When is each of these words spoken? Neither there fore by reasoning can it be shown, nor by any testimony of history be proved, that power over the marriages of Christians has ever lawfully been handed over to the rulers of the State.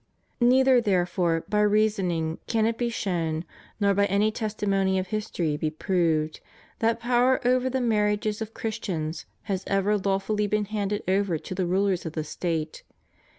Neither 0.39 0.81
there 0.81 1.05
fore 1.05 1.43
by 1.47 1.61
reasoning 1.61 2.39
can 2.47 2.65
it 2.65 2.75
be 2.75 2.89
shown, 2.89 3.45
nor 3.79 3.93
by 3.93 4.07
any 4.07 4.31
testimony 4.31 4.97
of 4.97 5.09
history 5.09 5.57
be 5.57 5.69
proved, 5.69 6.39
that 6.79 6.99
power 6.99 7.39
over 7.47 7.69
the 7.69 7.81
marriages 7.81 8.41
of 8.41 8.51
Christians 8.55 9.27
has 9.43 9.63
ever 9.67 9.99
lawfully 9.99 10.47
been 10.47 10.65
handed 10.65 11.03
over 11.07 11.37
to 11.37 11.53
the 11.53 11.67
rulers 11.67 12.03
of 12.07 12.13
the 12.13 12.23
State. 12.23 12.81